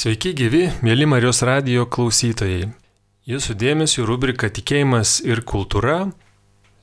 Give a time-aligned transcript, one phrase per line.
[0.00, 2.70] Sveiki gyvi, mėly Marijos radio klausytojai.
[3.28, 6.06] Jūsų dėmesio rubrika Tikėjimas ir kultūra.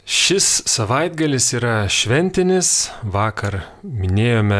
[0.05, 2.91] Šis savaitgalis yra šventinis.
[3.01, 4.59] Vakar minėjome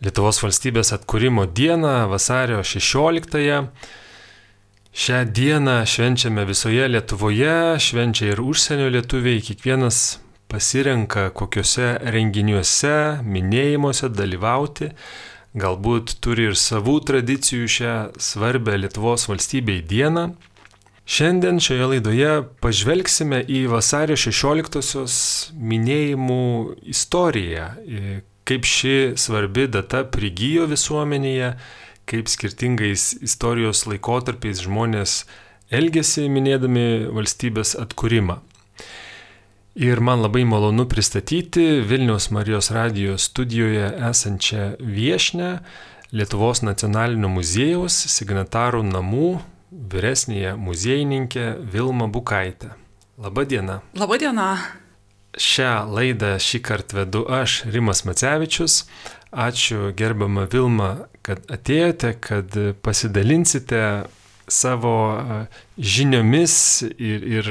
[0.00, 3.58] Lietuvos valstybės atkūrimo dieną, vasario 16-ąją.
[5.02, 10.00] Šią dieną švenčiame visoje Lietuvoje, švenčia ir užsienio lietuviai, kiekvienas
[10.48, 14.94] pasirenka kokiuose renginiuose, minėjimuose dalyvauti
[15.58, 20.32] galbūt turi ir savų tradicijų šią svarbę Lietuvos valstybei dieną.
[21.02, 22.32] Šiandien šioje laidoje
[22.62, 25.16] pažvelgsime į vasario 16-osios
[25.58, 26.44] minėjimų
[26.94, 27.66] istoriją,
[28.48, 31.56] kaip ši svarbi data prigijo visuomenėje,
[32.08, 35.24] kaip skirtingais istorijos laikotarpiais žmonės
[35.74, 38.38] elgėsi minėdami valstybės atkūrimą.
[39.74, 45.58] Ir man labai malonu pristatyti Vilniaus Marijos radijos studijoje esančią viešnę
[46.12, 49.30] Lietuvos nacionalinio muziejaus signatarų namų
[49.72, 52.74] vyresnėje muziejininkę Vilma Bukaitę.
[53.16, 53.80] Labadiena.
[53.96, 54.50] Labadiena.
[55.40, 58.82] Šią laidą šį kartą vedu aš, Rimas Macevičius.
[59.32, 63.80] Ačiū gerbama Vilma, kad atėjote, kad pasidalinsite
[64.50, 64.94] savo
[65.78, 66.56] žiniomis
[66.96, 67.50] ir, ir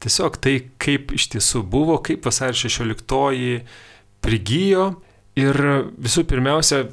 [0.00, 3.60] tiesiog tai, kaip iš tiesų buvo, kaip vasario 16
[4.24, 4.86] prigijo.
[5.38, 5.56] Ir
[6.00, 6.88] visų pirmiausia,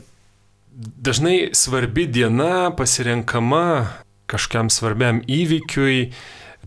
[0.78, 6.12] dažnai svarbi diena pasirenkama kažkam svarbiam įvykiui,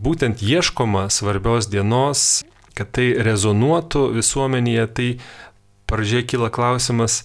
[0.01, 2.41] būtent ieškoma svarbios dienos,
[2.75, 5.09] kad tai rezonuotų visuomenėje, tai
[5.89, 7.21] pradžioje kyla klausimas,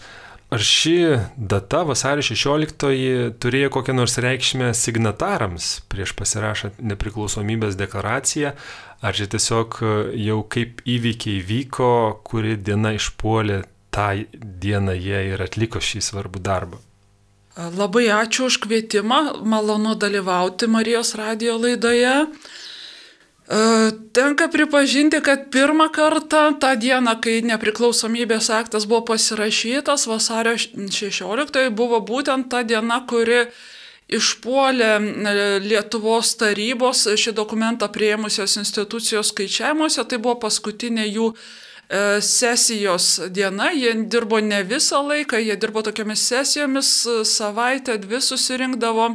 [0.51, 0.95] Ar ši
[1.37, 2.85] data, vasario 16,
[3.43, 8.53] turėjo kokią nors reikšmę signatarams prieš pasirašant nepriklausomybės deklaraciją,
[9.03, 9.81] ar čia tiesiog
[10.15, 11.91] jau kaip įvykiai vyko,
[12.23, 14.13] kuri diena išpuolė, tą
[14.63, 16.79] dieną jie ir atliko šį svarbų darbą?
[17.57, 22.15] Labai ačiū už kvietimą, malonu dalyvauti Marijos radio laidoje.
[23.49, 31.71] E, tenka pripažinti, kad pirmą kartą tą dieną, kai nepriklausomybės aktas buvo pasirašytas, vasario 16,
[31.71, 33.45] buvo būtent ta diena, kuri
[34.11, 41.31] išpuolė e, Lietuvos tarybos šį dokumentą prieimusios institucijos skaičiavimuose, tai buvo paskutinė jų
[42.21, 49.07] sesijos diena, jie dirbo ne visą laiką, jie dirbo tokiamis sesijomis, e, savaitę, dvi susirinkdavo.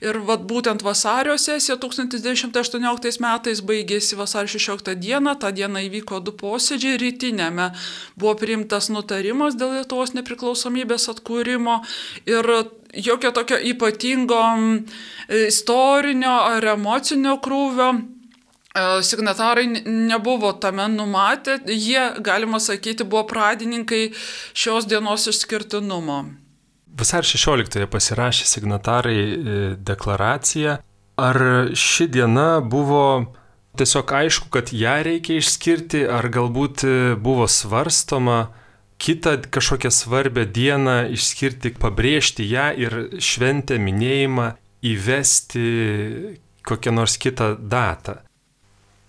[0.00, 6.36] Ir vat, būtent vasario sesija 1918 metais baigėsi vasario 16 dieną, tą dieną įvyko du
[6.38, 7.72] posėdžiai, rytinėme
[8.16, 11.80] buvo priimtas nutarimas dėl Lietuvos nepriklausomybės atkūrimo.
[12.30, 12.46] Ir
[12.94, 14.42] jokio tokio ypatingo
[15.48, 18.21] istorinio ar emocinio krūvio E,
[19.02, 24.12] signatarai nebuvo tame numatę, jie, galima sakyti, buvo pradininkai
[24.54, 26.22] šios dienos išskirtinumo.
[26.92, 30.78] Vasar 16 pasirašė signatarai e, deklaraciją.
[31.20, 31.38] Ar
[31.76, 33.04] ši diena buvo
[33.80, 38.52] tiesiog aišku, kad ją reikia išskirti, ar galbūt e, buvo svarstoma
[39.02, 44.52] kitą kažkokią svarbę dieną išskirti, pabrėžti ją ir šventę minėjimą
[44.84, 45.64] įvesti
[46.64, 48.20] kokią nors kitą datą?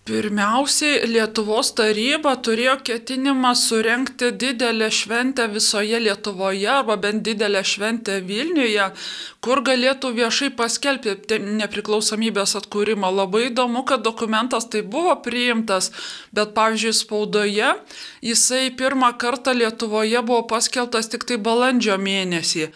[0.03, 8.89] Pirmiausiai Lietuvos taryba turėjo ketinimą surenkti didelę šventę visoje Lietuvoje arba bent didelę šventę Vilniuje,
[9.39, 13.13] kur galėtų viešai paskelbti nepriklausomybės atkūrimą.
[13.21, 15.93] Labai įdomu, kad dokumentas tai buvo priimtas,
[16.35, 17.71] bet pavyzdžiui spaudoje
[18.27, 22.67] jisai pirmą kartą Lietuvoje buvo paskelbtas tik tai balandžio mėnesį.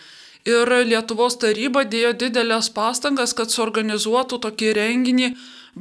[0.47, 5.33] Ir Lietuvos taryba dėjo didelės pastangas, kad suorganizuotų tokį renginį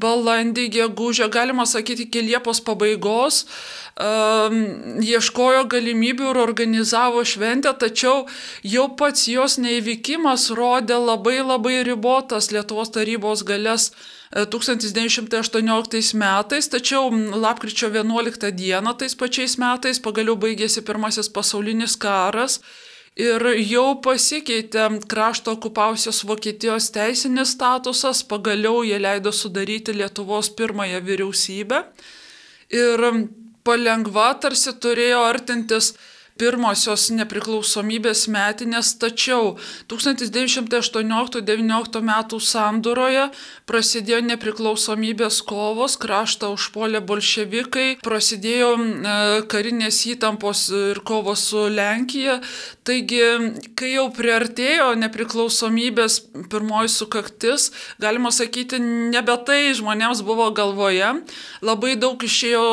[0.03, 3.45] balandį, gegužę, galima sakyti, iki Liepos pabaigos
[3.97, 4.59] um,
[5.05, 8.27] ieškojo galimybių ir organizavo šventę, tačiau
[8.67, 13.91] jau pats jos neįvykimas rodė labai labai ribotas Lietuvos tarybos galės
[14.35, 17.09] 1918 e, metais, tačiau
[17.47, 22.61] lapkričio 11 dieną tais pačiais metais pagaliau baigėsi pirmasis pasaulinis karas
[23.17, 31.83] ir jau pasikeitė krašto okupavusios Vokietijos teisinis statusas, pagaliau jie leido sudaryti Lietuvos pirmąją vyriausybę.
[32.77, 33.03] Ir
[33.65, 35.95] palengva tarsi turėjo artintis
[36.41, 39.45] pirmosios nepriklausomybės metinės, tačiau
[39.91, 43.25] 1918-19 metų sandūroje
[43.69, 48.79] prasidėjo nepriklausomybės kovos, kraštą užpuolė bolševikai, prasidėjo e,
[49.51, 52.35] karinės įtampos ir kovos su Lenkija.
[52.87, 53.21] Taigi,
[53.79, 56.13] kai jau priartėjo nepriklausomybės
[56.53, 57.61] pirmoji sukaktis,
[58.03, 58.77] galima sakyti,
[59.13, 61.11] nebe tai žmonėms buvo galvoje.
[61.67, 62.67] Labai daug išėjo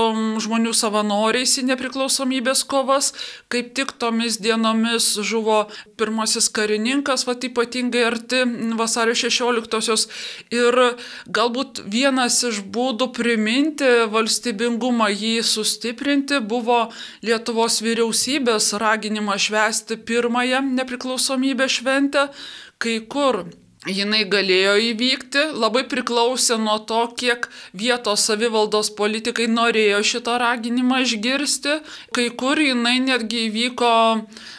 [0.44, 3.13] žmonių savanoriais į nepriklausomybės kovas,
[3.53, 5.67] kaip tik tomis dienomis žuvo
[6.00, 8.41] pirmasis karininkas, va ypatingai arti
[8.79, 10.07] vasario 16-osios.
[10.53, 10.79] Ir
[11.38, 16.88] galbūt vienas iš būdų priminti valstybingumą, jį sustiprinti, buvo
[17.23, 22.29] Lietuvos vyriausybės raginimas švęsti pirmąją nepriklausomybę šventę,
[22.81, 23.45] kai kur
[23.89, 31.80] jinai galėjo įvykti, labai priklausė nuo to, kiek vietos savivaldos politikai norėjo šitą raginimą išgirsti.
[32.15, 33.95] Kai kur jinai netgi įvyko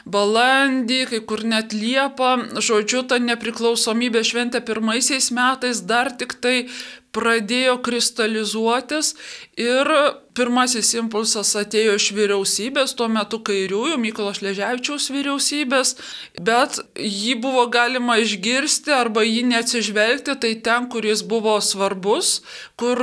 [0.05, 2.61] balandį, kai kur net liepą.
[2.61, 6.69] Žodžiu, ta nepriklausomybė šventė pirmaisiais metais dar tik tai
[7.15, 9.15] pradėjo kristalizuotis
[9.61, 9.91] ir
[10.35, 15.95] pirmasis impulsas atėjo iš vyriausybės, tuo metu kairiųjų, Mykolo Šležiavičiaus vyriausybės,
[16.43, 22.41] bet jį buvo galima išgirsti arba jį neatsižvelgti, tai ten, kur jis buvo svarbus,
[22.81, 22.99] kur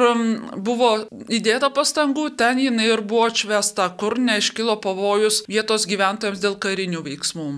[0.59, 0.91] buvo
[1.31, 7.51] įdėta pastangų, ten jinai ir buvo atšvesta, kur neiškilo pavojus vietos gyventojams dėl karinių veiksmų.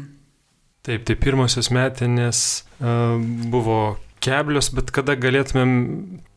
[0.84, 2.40] Taip, tai pirmosios metinės
[2.84, 3.16] uh,
[3.50, 5.72] buvo keblios, bet kada galėtumėm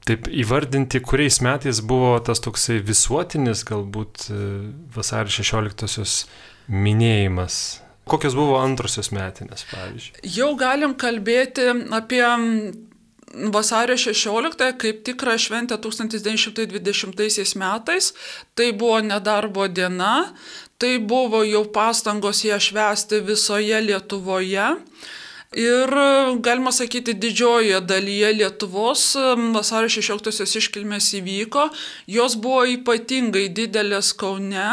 [0.07, 4.43] taip įvardinti, kuriais metais buvo tas toksai visuotinis galbūt e,
[4.95, 6.25] vasario 16-osios
[6.71, 7.83] minėjimas.
[8.07, 10.21] Kokios buvo antrosios metinės, pavyzdžiui?
[10.37, 11.67] Jau galim kalbėti
[11.97, 12.23] apie
[13.53, 18.13] vasario 16 kaip tikrą šventę 1920 metais.
[18.55, 20.33] Tai buvo nedarbo diena,
[20.79, 24.77] tai buvo jau pastangos ją švęsti visoje Lietuvoje.
[25.57, 25.89] Ir
[26.45, 29.03] galima sakyti, didžiojoje dalyje Lietuvos
[29.55, 31.63] vasario 16-osios iškilmės įvyko,
[32.13, 34.67] jos buvo ypatingai didelės Kaune.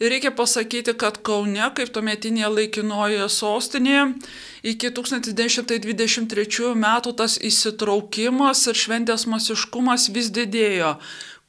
[0.00, 4.06] Ir reikia pasakyti, kad Kaune, kaip tuometinėje laikinoje sostinėje,
[4.72, 10.96] iki 1923 metų tas įsitraukimas ir šventės masiškumas vis didėjo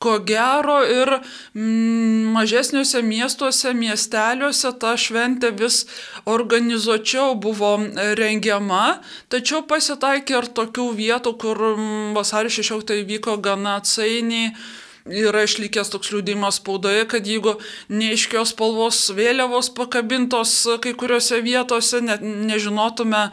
[0.03, 1.11] ko gero ir
[1.55, 5.83] mm, mažesniuose miestuose, miesteliuose ta šventė vis
[6.29, 7.75] organizuočiau buvo
[8.19, 9.00] rengiama,
[9.31, 14.55] tačiau pasitaikė ir tokių vietų, kur mm, vasario 16 vyko gana atsainiai.
[15.03, 17.57] Yra išlikęs toks liūdimas spaudoje, kad jeigu
[17.91, 23.25] neiškios spalvos vėliavos pakabintos kai kuriuose vietose, net nežinotume,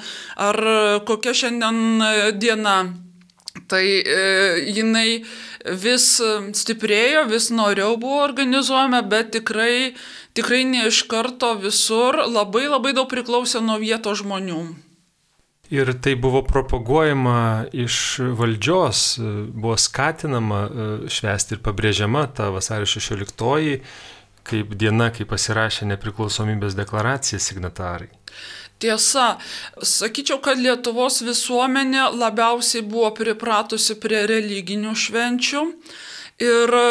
[0.49, 0.59] ar
[1.07, 2.03] kokia šiandien
[2.43, 2.75] diena
[3.71, 4.19] Tai e,
[4.75, 5.23] jinai
[5.65, 6.07] vis
[6.57, 9.95] stiprėjo, vis noriau buvo organizuojama, bet tikrai,
[10.37, 14.63] tikrai ne iš karto visur labai labai daug priklausė nuo vietos žmonių.
[15.71, 17.97] Ir tai buvo propaguojama iš
[18.39, 19.03] valdžios,
[19.55, 23.79] buvo skatinama e, švęsti ir pabrėžiama ta vasario 16
[24.51, 28.09] kaip diena, kai pasirašė nepriklausomybės deklaraciją signatarai.
[28.81, 29.35] Tiesa,
[29.85, 35.67] sakyčiau, kad Lietuvos visuomenė labiausiai buvo pripratusi prie religinių švenčių.
[36.41, 36.85] Ir e,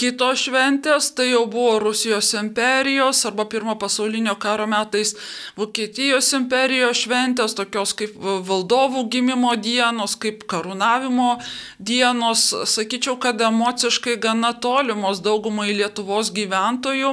[0.00, 5.12] kitos šventės tai jau buvo Rusijos imperijos arba pirmo pasaulinio karo metais
[5.60, 8.14] Vokietijos imperijos šventės, tokios kaip
[8.48, 11.34] valdovų gimimo dienos, kaip karūnavimo
[11.76, 12.46] dienos.
[12.72, 17.12] Sakyčiau, kad emociškai gana tolimos daugumai Lietuvos gyventojų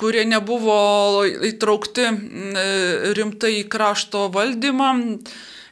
[0.00, 2.08] kurie nebuvo įtraukti
[3.16, 4.92] rimtai į krašto valdymą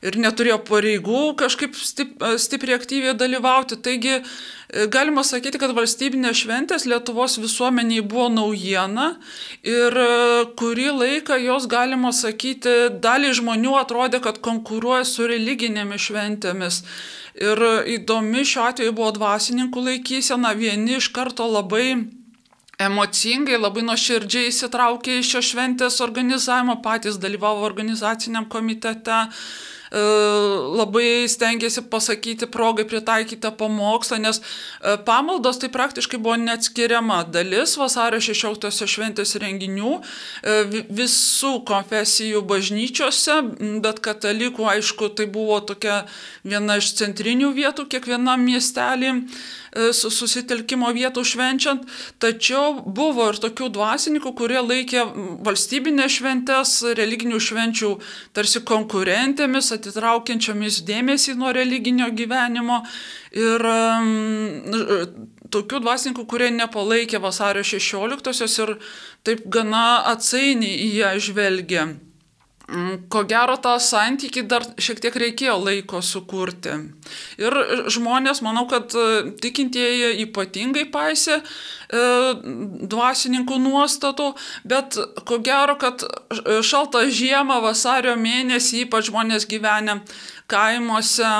[0.04, 3.78] ir neturėjo pareigų kažkaip stipriai aktyviai dalyvauti.
[3.80, 4.18] Taigi
[4.92, 9.14] galima sakyti, kad valstybinės šventės Lietuvos visuomeniai buvo naujiena
[9.64, 9.96] ir
[10.60, 12.74] kurį laiką jos, galima sakyti,
[13.04, 16.82] dalį žmonių atrodė, kad konkuruoja su religinėmis šventėmis.
[17.40, 17.64] Ir
[17.96, 21.96] įdomi šiuo atveju buvo dvasininkų laikysena, vieni iš karto labai
[22.82, 29.24] emocingai, labai nuoširdžiai įsitraukė į šios šventės organizavimą, patys dalyvavo organizaciniam komitete,
[29.92, 38.20] labai stengiasi pasakyti progai pritaikytą pamokslą, nes e, pamaldos tai praktiškai buvo neatskiriama dalis vasario
[38.20, 43.40] 16 šventės renginių e, visų konfesijų bažnyčiose,
[43.84, 46.04] bet katalikų, aišku, tai buvo tokia
[46.44, 49.12] viena iš centrinių vietų kiekvienam miestelį
[49.74, 51.82] susitelkimo vietų švenčiant,
[52.22, 55.02] tačiau buvo ir tokių dvasininkų, kurie laikė
[55.46, 57.90] valstybinės šventės, religinių švenčių
[58.36, 62.80] tarsi konkurentėmis, atitraukiančiomis dėmesį nuo religinio gyvenimo
[63.36, 64.08] ir um,
[65.52, 68.74] tokių dvasininkų, kurie nepalaikė vasario 16-osios ir
[69.26, 71.86] taip gana atsainiai į ją žvelgė.
[72.64, 76.72] Mm, ko gero tą santykį dar šiek tiek reikėjo laiko sukurti.
[77.36, 77.56] Ir
[77.92, 81.42] žmonės, manau, kad e, tikintieji ypatingai paisė e,
[82.94, 84.30] dvasininkų nuostatų,
[84.64, 84.96] bet
[85.28, 86.06] ko gero, kad
[86.64, 89.98] šaltą žiemą, vasario mėnesį, ypač žmonės gyvenę
[90.48, 91.32] kaimuose,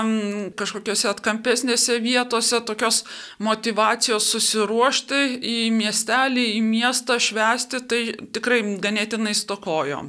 [0.61, 3.00] kažkokiose atkampesnėse vietose, tokios
[3.40, 8.02] motivacijos susiruošti į miestelį, į miestą švesti, tai
[8.37, 10.02] tikrai ganėtinai stokojo.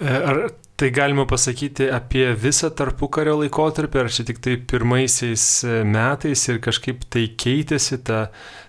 [0.00, 0.42] E, ar
[0.76, 6.62] tai galima pasakyti apie visą tarpukario laikotarpį, ar čia tik tai pirmaisiais e, metais ir
[6.64, 8.24] kažkaip tai keitėsi, ta,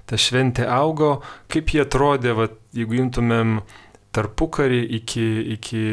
[0.10, 1.16] ta šventė augo,
[1.52, 3.58] kaip jie atrodė, va, jeigu imtumėm
[4.13, 5.84] tarpukarį iki, iki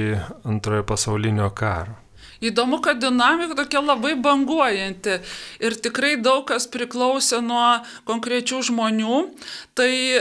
[0.49, 2.00] antrojo pasaulinio karo?
[2.41, 5.21] Įdomu, kad dinamika tokia labai banguojanti
[5.61, 9.29] ir tikrai daug kas priklausė nuo konkrečių žmonių.
[9.77, 10.17] Tai e,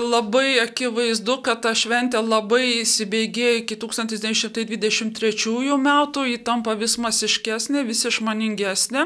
[0.00, 8.04] labai akivaizdu, kad ta šventė labai įsibėgėjo iki 1923 metų, ji tampa vis masiškesnė, vis
[8.08, 9.02] išmaningesnė.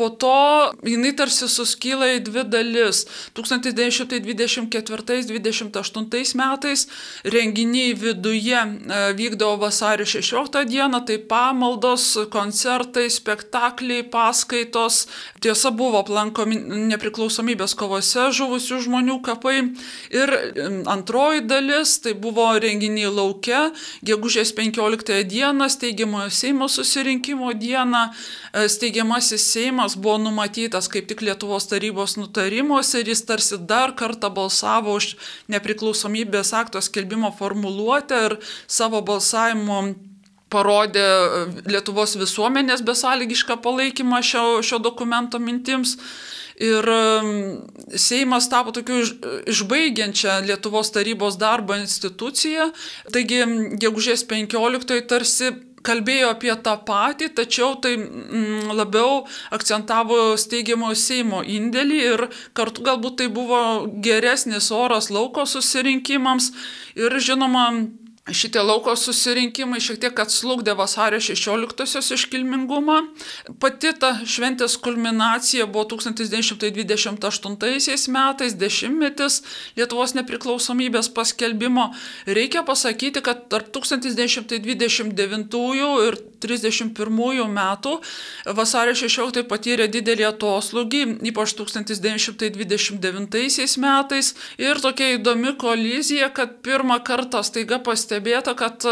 [0.00, 3.04] Po to jinai tarsi suskyla į dvi dalis.
[3.36, 6.88] 1924-1928 metais
[7.36, 8.64] renginiai viduje e,
[9.20, 15.08] vykdavo vasario 16 dieną, tai pamaldos paskaitos, koncertai, spektakliai, paskaitos.
[15.40, 16.56] Tiesa, buvo aplankomi
[16.90, 19.74] nepriklausomybės kovose žuvusių žmonių kapai.
[20.10, 20.32] Ir
[20.86, 28.10] antroji dalis, tai buvo renginiai laukia, gegužės 15 dieną, steigiamojo Seimo susirinkimo dieną.
[28.52, 34.30] E, steigiamasis Seimas buvo numatytas kaip tik Lietuvos tarybos nutarimuose ir jis tarsi dar kartą
[34.30, 35.16] balsavo už
[35.48, 40.07] nepriklausomybės akto skelbimo formuluotę ir savo balsavimu
[40.52, 45.98] parodė e, Lietuvos visuomenės besąlygišką palaikymą šio, šio dokumento mintims.
[46.58, 46.82] Ir
[47.94, 48.96] Seimas tapo tokiu
[49.46, 52.72] išbaigiančią Lietuvos tarybos darbo instituciją.
[53.14, 53.44] Taigi,
[53.78, 55.52] gegužės 15 tarsi
[55.86, 59.22] kalbėjo apie tą patį, tačiau tai mm, labiau
[59.54, 62.24] akcentavo steigiamo Seimo indėlį ir
[62.58, 63.60] kartu galbūt tai buvo
[64.04, 66.52] geresnis oras lauko susirinkimams
[66.98, 67.68] ir žinoma,
[68.28, 72.96] Šitie lauko susirinkimai šiek tiek atslūgdė vasario 16-osios iškilmingumą.
[73.62, 79.34] Pati ta šventės kulminacija buvo 1928 metais, dešimtmetis
[79.78, 81.84] Lietuvos nepriklausomybės paskelbimo.
[82.26, 88.00] Reikia pasakyti, kad tarp 1929 ir 1931 metų
[88.56, 94.26] vasario 16 patyrė didelį atoslūgį, ypač 1929 metais.
[94.60, 98.88] Ir tokia įdomi kolizija, kad pirmą kartą staiga pastebėta, kad e,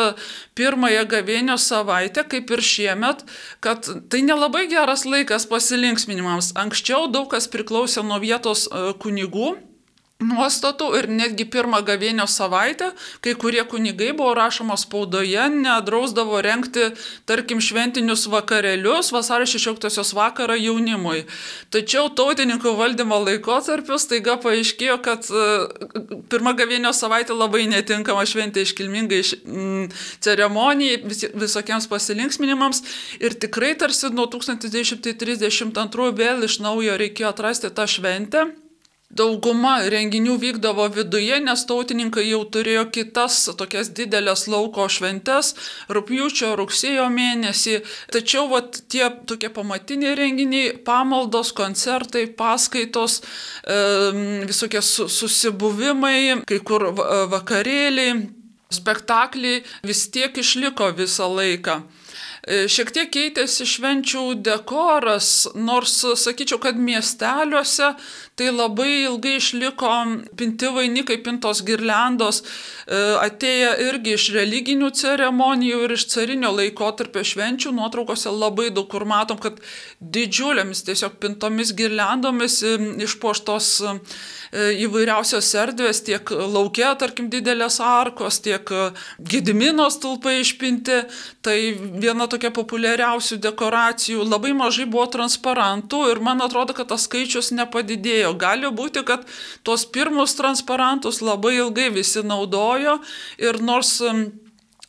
[0.59, 3.25] pirmąją gavėnio savaitę, kaip ir šiemet,
[3.65, 6.53] kad tai nelabai geras laikas pasilinksminimams.
[6.59, 8.69] Anksčiau daug kas priklausė nuo vietos e,
[9.03, 9.76] kunigų
[10.23, 12.89] nuostatų ir netgi pirmą gavėnio savaitę,
[13.21, 16.89] kai kurie kunigai buvo rašoma spaudoje, nedrausdavo renkti,
[17.29, 21.27] tarkim, šventinius vakarėlius vasario 16 vakarą jaunimui.
[21.75, 25.47] Tačiau tautininkų valdymo laikotarpiu staiga paaiškėjo, kad e,
[26.33, 29.89] pirmą gavėnio savaitę labai netinkama šventė iškilmingai mm,
[30.25, 32.87] ceremonijai, vis, visokiems pasilinksminimams
[33.21, 38.49] ir tikrai tarsi nuo 1932 vėl iš naujo reikėjo atrasti tą šventę.
[39.17, 45.55] Dauguma renginių vykdavo viduje, nes tautininkai jau turėjo kitas tokias didelės lauko šventes-
[45.95, 47.77] rūpjūčio, rugsėjo mėnesį.
[48.13, 53.21] Tačiau vat, tie tokie pamatiniai renginiai- pamaldos, koncertai, paskaitos,
[53.65, 56.93] e, visokie susibuvimai, kai kur
[57.37, 58.29] vakarėliai,
[58.71, 61.83] spektakliai vis tiek išliko visą laiką.
[62.47, 67.95] E, šiek tiek keitėsi švenčių dekoras, nors sakyčiau, kad miesteliuose
[68.37, 69.91] tai labai ilgai išliko
[70.37, 77.73] pinti vainikai, pintos girlendos, e, atėję irgi iš religinių ceremonijų ir iš carinio laikotarpio švenčių
[77.79, 79.61] nuotraukose labai daug kur matom, kad
[80.01, 82.77] didžiulėmis tiesiog pintomis girlendomis e,
[83.09, 83.73] išpoštos
[84.55, 88.71] E, įvairiausios erdvės, tiek laukia, tarkim, didelės arkos, tiek
[89.19, 91.03] gedimino stulpai išpinti.
[91.45, 91.57] Tai
[92.03, 94.25] viena tokia populiariausių dekoracijų.
[94.27, 98.26] Labai mažai buvo transparantų ir man atrodo, kad tas skaičius nepadidėjo.
[98.35, 99.23] Gali būti, kad
[99.63, 102.99] tuos pirmus transparantus labai ilgai visi naudojo
[103.39, 104.01] ir nors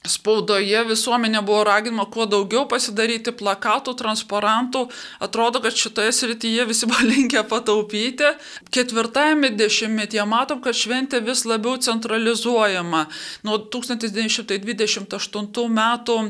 [0.08, 4.88] spaudoje visuomenė buvo raginama kuo daugiau pasidaryti plakatų, transparantų.
[5.24, 8.28] Atrodo, kad šitoje srityje visi buvo linkę pataupyti.
[8.74, 13.02] Ketvirtajame dešimtmetyje matom, kad šventė vis labiau centralizuojama.
[13.48, 16.30] Nuo 1928 metų e,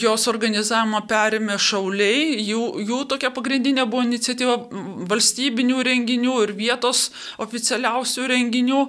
[0.00, 2.38] jos organizavimą perėmė šauliai.
[2.46, 4.56] Jų, jų tokia pagrindinė buvo iniciatyva
[5.10, 7.10] valstybinių renginių ir vietos
[7.42, 8.80] oficialiausių renginių.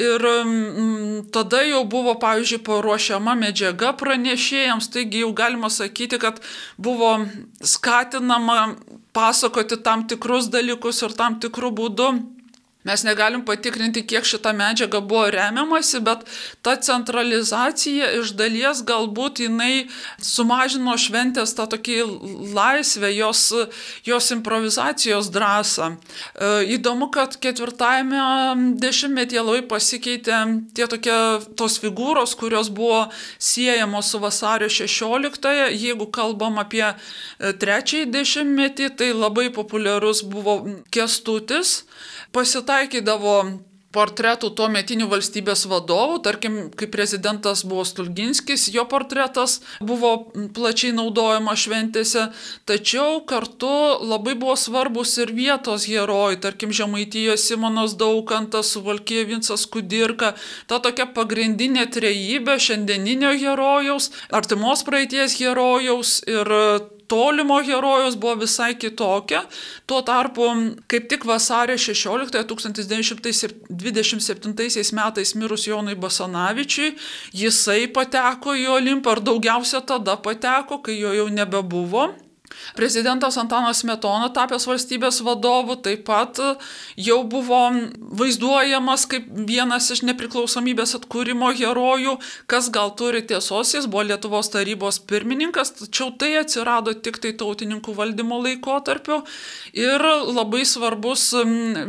[0.00, 6.40] Ir m, tada jau buvo, pavyzdžiui, paruošiama medžiaga medžiaga pranešėjams, taigi jau galima sakyti, kad
[6.78, 7.26] buvo
[7.62, 8.76] skatinama
[9.12, 12.08] pasakoti tam tikrus dalykus ir tam tikrų būdų
[12.84, 16.22] Mes negalim patikrinti, kiek šita medžiaga buvo remiamasi, bet
[16.64, 19.84] ta centralizacija iš dalies galbūt jinai
[20.24, 21.98] sumažino šventės tą tokį
[22.56, 23.42] laisvę, jos,
[24.08, 25.90] jos improvizacijos drąsą.
[25.92, 28.24] E, įdomu, kad ketvirtajame
[28.80, 30.40] dešimtmetyje labai pasikeitė
[30.72, 31.18] tie tokie
[31.60, 33.02] tos figūros, kurios buvo
[33.36, 35.68] siejamos su vasario 16-ąją.
[35.76, 36.96] Jeigu kalbam apie e,
[37.52, 41.82] trečiąjį dešimtmetį, tai labai populiarus buvo kestutis
[42.36, 43.40] pasitaikydavo
[43.94, 50.12] portretų tuo metinių valstybės vadovų, tarkim, kai prezidentas buvo Stulginskis, jo portretas buvo
[50.54, 52.28] plačiai naudojama šventėse,
[52.70, 53.72] tačiau kartu
[54.06, 60.36] labai buvo svarbus ir vietos herojai, tarkim, Žemaitijoje Simonas Daukantas, Suvalkėje Vincas Kudirka,
[60.70, 66.54] ta tokia pagrindinė trejybė šiandieninio herojaus, artimos praeities herojaus ir
[67.10, 69.42] tolimo herojaus buvo visai kitokia.
[69.86, 70.42] Tuo tarpu,
[70.86, 76.94] kaip tik vasario 16 1927 metais mirus Jonui Basanavičiui,
[77.42, 82.29] jisai pateko į Olimpą ir daugiausia tada pateko, kai jo jau nebebuvo.
[82.76, 86.50] Prezidentas Antanas Smetona, tapęs valstybės vadovu, taip pat e,
[87.08, 87.60] jau buvo
[88.20, 92.16] vaizduojamas kaip vienas iš nepriklausomybės atkūrimo herojų,
[92.50, 97.94] kas gal turi tiesos, jis buvo Lietuvos tarybos pirmininkas, tačiau tai atsirado tik tai tautininkų
[97.96, 99.22] valdymo laikotarpiu
[99.76, 101.30] ir labai svarbus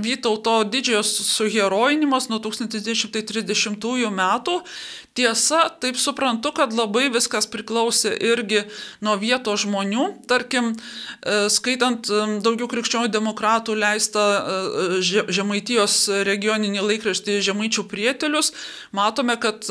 [0.01, 4.59] Vytauto didžiojo suherojinimas nuo 1930 metų.
[5.13, 8.61] Tiesa, taip suprantu, kad labai viskas priklausė irgi
[9.03, 10.05] nuo vietos žmonių.
[10.31, 12.07] Tarkim, e, skaitant
[12.45, 15.01] daugiau krikščionių demokratų leistą e,
[15.35, 18.53] Žemaitijos regioninį laikraštį Žemaičių prietelius,
[18.95, 19.67] matome, kad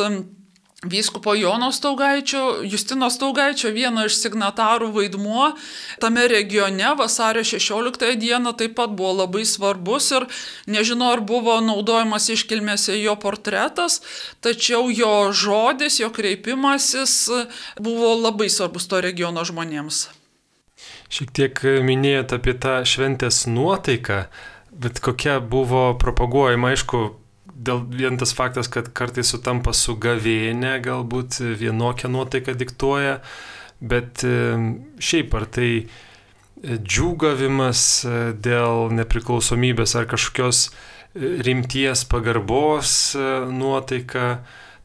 [0.85, 5.51] Vyskupo Jono Staugaičio, Justino Staugaičio vieno iš signatarų vaidmuo
[6.01, 10.25] tame regione vasario 16 dieną taip pat buvo labai svarbus ir
[10.65, 14.01] nežinau, ar buvo naudojamas iškilmėse jo portretas,
[14.41, 17.29] tačiau jo žodis, jo kreipimasis
[17.77, 20.07] buvo labai svarbus to regiono žmonėms.
[21.13, 24.23] Šiek tiek minėjot apie tą šventės nuotaiką,
[24.73, 27.21] bet kokia buvo propaguojama, aišku,
[27.54, 33.19] dėl vien tas faktas, kad kartais sutampa su gavėne, galbūt vienokią nuotaiką diktuoja,
[33.80, 34.37] bet e,
[35.00, 35.85] šiaip ar tai e,
[36.78, 40.68] džiūgavimas e, dėl nepriklausomybės ar kažkokios
[41.18, 43.16] rimties pagarbos
[43.51, 44.44] nuotaika,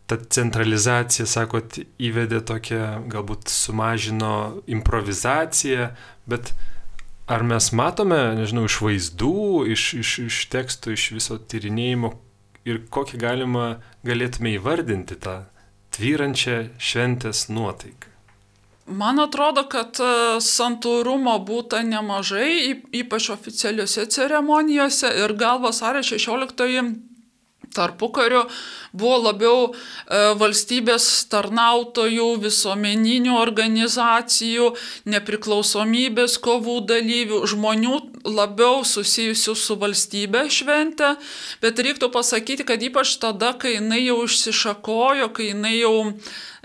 [0.09, 5.91] ta centralizacija, sakot, įvedė tokią, galbūt sumažino improvizaciją,
[6.29, 6.53] bet
[7.29, 9.37] ar mes matome, nežinau, iš vaizdų,
[9.73, 12.13] iš, iš, iš tekstų, iš viso tyrinėjimo,
[12.65, 13.67] ir kokį galima
[14.05, 15.43] galėtume įvardinti tą
[15.95, 18.11] tvyrančią šventės nuotaiką?
[18.85, 20.07] Man atrodo, kad e,
[20.45, 26.67] santūrumo būta nemažai, ypač oficialiuose ceremonijose ir gal vasario 16
[27.75, 28.45] tarpu kariu
[28.95, 29.73] buvo labiau e,
[30.39, 34.71] valstybės tarnautojų, visuomeninių organizacijų,
[35.11, 41.15] nepriklausomybės kovų dalyvių, žmonių labiau susijusių su valstybė šventė,
[41.61, 45.95] bet reiktų pasakyti, kad ypač tada, kai jinai jau išsišakojo, kai jinai jau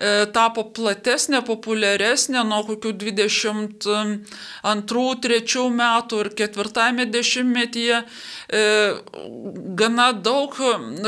[0.00, 7.98] E, tapo platesnė, populiaresnė nuo kokių 22-3 metų ir ketvirtame dešimtmetyje.
[8.50, 8.60] E,
[9.78, 10.56] gana daug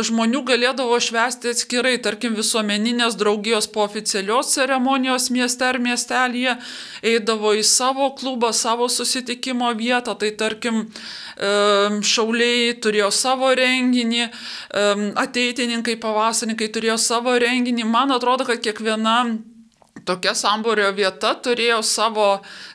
[0.06, 6.54] žmonių galėdavo švęsti atskirai, tarkim, visuomeninės draugijos po oficialios ceremonijos mieste ar miestelėje,
[7.02, 10.84] eidavo į savo klubą, savo susitikimo vietą, tai tarkim,
[12.12, 14.28] šauliai turėjo savo renginį,
[15.18, 17.88] ateitininkai, pavasarininkai turėjo savo renginį.
[17.88, 19.16] Man atrodo, kad kiekviena
[20.08, 22.26] tokia samburio vieta turėjo savo,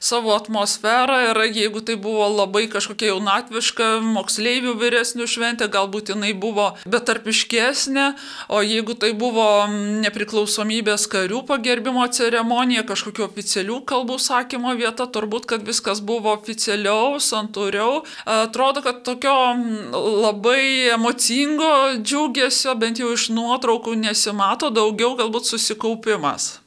[0.03, 6.69] savo atmosferą ir jeigu tai buvo labai kažkokia jaunatviška moksleivių vyresnių šventė, galbūt jinai buvo
[6.89, 8.07] betarpiškesnė,
[8.53, 9.47] o jeigu tai buvo
[10.03, 18.03] nepriklausomybės karių pagerbimo ceremonija, kažkokiu oficialių kalbų sakymo vieta, turbūt, kad viskas buvo oficialiau, santūriau.
[18.37, 19.35] Atrodo, kad tokio
[20.27, 26.66] labai emocingo džiugesio, bent jau iš nuotraukų nesimato, daugiau galbūt susikaupimas.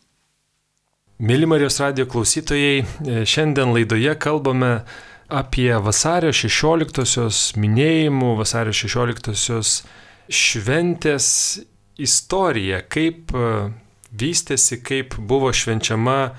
[1.20, 4.70] Mėly Marijos radio klausytojai, e, šiandien laidoje kalbame
[5.28, 9.82] apie vasario 16-osios minėjimų, vasario 16-osios
[10.32, 11.26] šventės
[12.00, 13.50] istoriją, kaip e,
[14.16, 16.32] vystėsi, kaip buvo švenčiama e,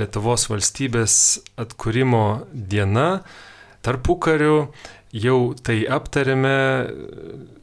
[0.00, 1.18] Lietuvos valstybės
[1.60, 3.10] atkūrimo diena.
[3.84, 4.70] Tarpukariu
[5.14, 6.56] jau tai aptarėme,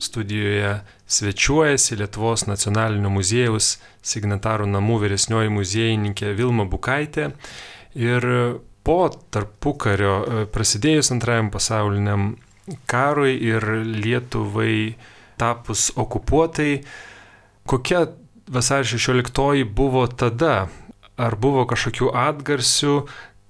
[0.01, 7.31] studijoje svečiuojasi Lietuvos nacionalinio muziejaus signatarų namų vyresnioji muziejininkė Vilma Bukaitė.
[7.95, 8.25] Ir
[8.85, 8.99] po
[9.33, 12.33] tarpukario e, prasidėjus antrajam pasauliniam
[12.89, 14.95] karui ir Lietuvai
[15.39, 16.81] tapus okupuotai,
[17.67, 18.07] kokia
[18.49, 20.67] vasario 16 buvo tada?
[21.15, 22.95] Ar buvo kažkokių atgarsių,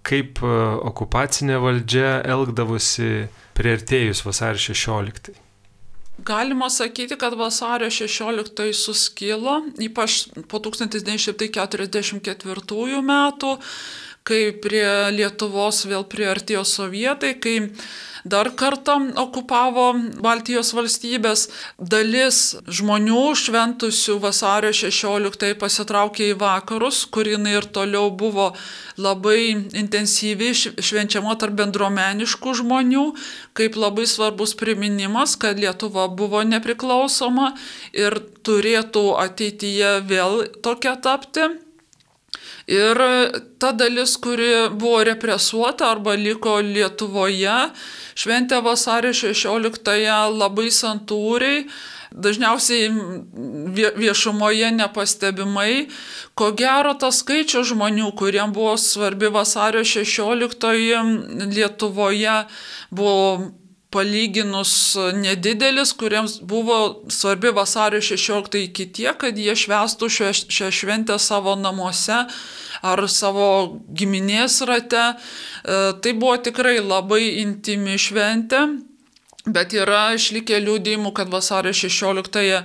[0.06, 0.46] kaip e,
[0.92, 3.10] okupacinė valdžia elgdavosi
[3.58, 5.46] prieartėjus vasario 16?
[6.26, 13.58] Galima sakyti, kad vasario 16 suskilo, ypač po 1944 metų,
[14.26, 17.56] kai prie Lietuvos vėl priartėjo sovietai, kai
[18.26, 19.86] dar kartą okupavo
[20.26, 21.46] Baltijos valstybės.
[21.78, 28.50] Dalis žmonių šventusių vasario 16 pasitraukė į vakarus, kur jinai ir toliau buvo
[28.98, 33.06] labai intensyviai švenčiama tarp bendruomeniškų žmonių,
[33.54, 37.54] kaip labai svarbus priminimas, kad Lietuva buvo nepriklausoma
[37.94, 41.65] ir turėtų ateityje vėl tokia tapti.
[42.66, 42.98] Ir
[43.62, 47.58] ta dalis, kuri buvo represuota arba liko Lietuvoje,
[48.18, 51.68] šventė vasario 16-ąją labai santūriai,
[52.16, 52.90] dažniausiai
[54.00, 55.86] viešumoje nepastebimai.
[56.34, 62.40] Ko gero, tas skaičius žmonių, kuriems buvo svarbi vasario 16-oji Lietuvoje,
[62.90, 63.52] buvo
[63.96, 64.74] palyginus
[65.16, 72.26] nedidelis, kuriems buvo svarbi vasario 16 iki tiek, kad jie švestų šią šventę savo namuose
[72.84, 73.48] ar savo
[73.96, 75.06] giminės rate.
[75.16, 78.66] E, tai buvo tikrai labai intimi šventė.
[79.46, 82.64] Bet yra išlikę liūdėjimų, kad vasario 16-ąją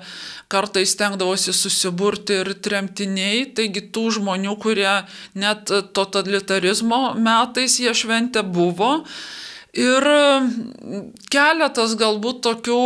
[0.50, 4.94] kartais stengdavosi susiburti ir tremtiniai, taigi tų žmonių, kurie
[5.36, 8.94] net totalitarizmo metais jie šventė buvo.
[9.70, 10.02] Ir
[11.30, 12.78] keletas galbūt tokių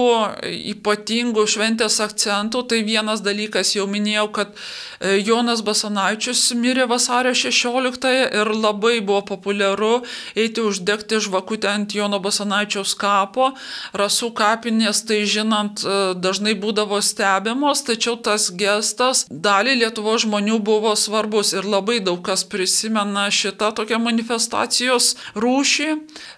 [0.75, 8.13] ypatingų šventės akcentų, tai vienas dalykas, jau minėjau, kad e, Jonas Basanaičius mirė vasario 16
[8.37, 10.03] ir labai buvo populiaru
[10.37, 13.55] eiti uždegti žvakutę ant Jono Basanaičiaus kapo.
[13.97, 20.93] Rasų kapinės, tai žinant, e, dažnai būdavo stebimos, tačiau tas gestas dalį Lietuvo žmonių buvo
[21.01, 25.91] svarbus ir labai daug kas prisimena šitą tokią manifestacijos rūšį.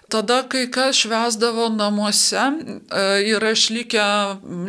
[0.07, 4.05] Tada, kai kas švesdavo namuose, e, yra išlikę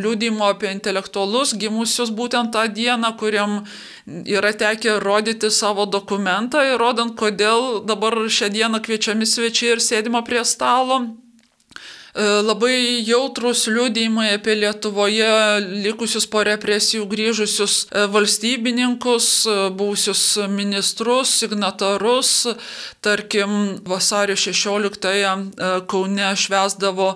[0.03, 3.61] liūdimo apie intelektualus gimusius būtent tą dieną, kuriam
[4.25, 10.45] yra tekę rodyti savo dokumentą, įrodant, kodėl dabar šią dieną kviečiami svečiai ir sėdimo prie
[10.45, 11.03] stalo.
[12.19, 15.29] E, labai jautrus liūdėjimai apie Lietuvoje
[15.85, 22.33] likusius po represijų grįžusius e, valstybininkus, e, būsius ministrus, signatarus.
[23.07, 23.53] Tarkim,
[23.87, 25.37] vasario 16-ąją
[25.87, 27.13] Kaune švesdavo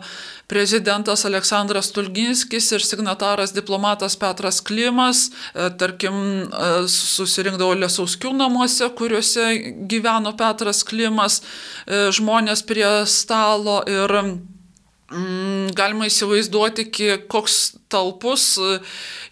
[0.52, 5.24] prezidentas Aleksandras Tulginskis ir signataras diplomatas Petras Klimas,
[5.80, 6.14] tarkim,
[6.92, 9.48] susirinkdavo Lesauskių namuose, kuriuose
[9.90, 11.40] gyveno Petras Klimas,
[11.88, 14.18] žmonės prie stalo ir
[15.76, 16.86] galima įsivaizduoti,
[17.30, 17.58] koks
[17.92, 18.78] talpus e,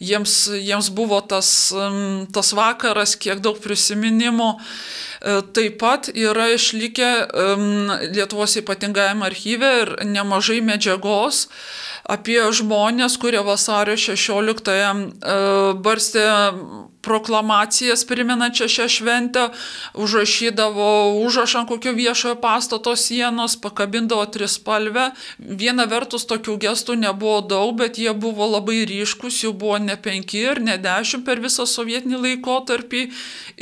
[0.05, 4.51] jiems, jiems buvo tas, mm, tas vakaras, kiek daug prisiminimų.
[4.57, 11.47] E, taip pat yra išlikę mm, Lietuvos ypatingajame archyve ir nemažai medžiagos
[12.11, 15.37] apie žmonės, kurie vasario 16-ąją e,
[15.85, 16.27] barstė
[17.03, 19.45] proklamacijas priminančią šią šventę,
[19.95, 20.89] užrašydavo
[21.25, 25.11] užrašą ant kokio viešojo pastato sienos, pakabindavo trispalvę.
[25.39, 30.45] Viena vertus tokių gestų nebuvo daug, bet jie buvo labai ryškus, jų buvo ne penki
[30.45, 33.03] ir ne dešimt per visą sovietinį laikotarpį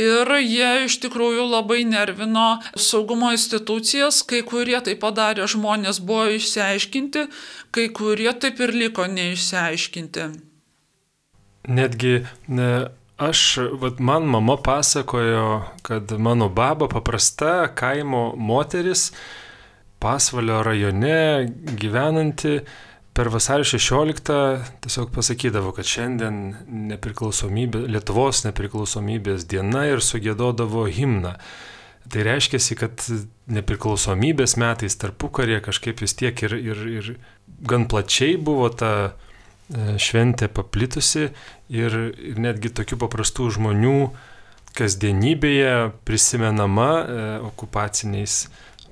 [0.08, 7.26] ir jie iš tikrųjų labai nervino saugumo institucijas, kai kurie tai padarė žmonės buvo išsiaiškinti,
[7.70, 10.28] kai kurie taip ir liko neišsiaiškinti.
[11.68, 12.14] Netgi
[12.48, 12.68] ne,
[13.18, 19.12] Aš, vat, man mama pasakojo, kad mano baba paprasta kaimo moteris,
[19.98, 21.48] pasvalio rajone
[21.80, 22.60] gyvenanti,
[23.12, 24.30] per vasario 16
[24.84, 26.38] tiesiog pasakydavo, kad šiandien
[26.92, 31.34] nepriklausomybė, Lietuvos nepriklausomybės diena ir sugėdodavo himną.
[32.08, 33.02] Tai reiškia, kad
[33.50, 37.16] nepriklausomybės metais tarpukarė kažkaip vis tiek ir, ir, ir
[37.66, 38.92] gan plačiai buvo ta
[39.68, 41.26] E, šventė paplitusi
[41.68, 43.98] ir, ir netgi tokių paprastų žmonių
[44.78, 47.02] kasdienybėje prisimenama e,
[47.48, 48.34] okupaciniais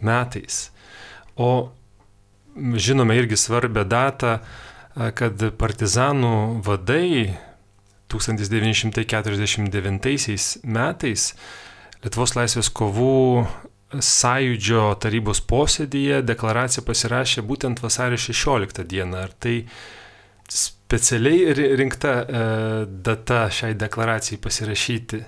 [0.05, 0.55] metais.
[1.37, 1.71] O
[2.57, 4.41] žinome irgi svarbę datą, e,
[5.17, 7.37] kad partizanų vadai
[8.12, 11.35] 1949 metais
[12.05, 13.47] Lietuvos laisvės kovų
[13.95, 19.17] sąjūdžio tarybos posėdėje deklaraciją pasirašė būtent vasario 16 dieną.
[19.27, 19.57] Ar tai
[20.87, 22.27] specialiai rinkta e,
[22.87, 25.25] data šiai deklaracijai pasirašyti?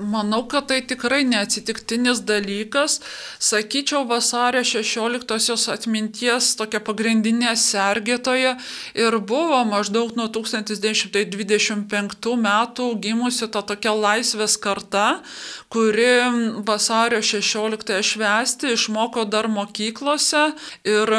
[0.00, 3.00] Manau, kad tai tikrai neatsitiktinis dalykas.
[3.42, 8.54] Sakyčiau, vasario 16-osios atminties tokia pagrindinė sergėtoja
[8.96, 11.84] ir buvo maždaug nuo 1925
[12.46, 15.20] metų gimusi ta tokia laisvės karta,
[15.68, 16.24] kuri
[16.64, 20.56] vasario 16-ąją švesti išmoko dar mokyklose
[20.88, 21.12] ir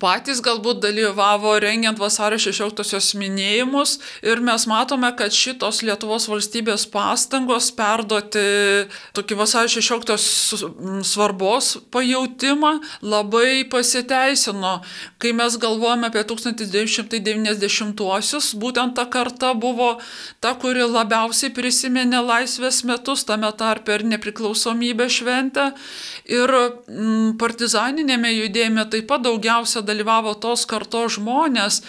[0.00, 7.70] patys galbūt dalyvavo rengiant vasario 16-osios minėjimus ir mes matome, kad šitos Lietuvos valstybės pastangos
[7.76, 8.38] perduoti
[9.16, 14.80] tokį vasario 16 svarbos pajūtimą labai pasiteisino.
[15.18, 19.98] Kai mes galvojame apie 1990-osius, būtent ta karta buvo
[20.40, 25.72] ta, kuri labiausiai prisiminė laisvės metus, tame tarpe ir nepriklausomybę šventę.
[26.28, 26.48] Ir
[27.40, 31.82] partizaninėme judėjime taip pat daugiausia dalyvavo tos kartos žmonės